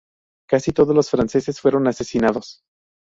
[0.49, 2.63] Casi todos los franceses fueron asesinados.